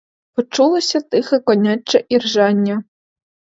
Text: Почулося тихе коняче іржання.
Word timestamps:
Почулося 0.35 1.01
тихе 1.01 1.39
коняче 1.39 2.05
іржання. 2.09 2.83